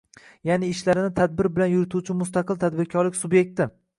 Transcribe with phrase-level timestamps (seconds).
[0.49, 3.69] Ya’ni ishlarini tabdir bilan yurituvchi mustaqil tadbirkorlik sub’ekti.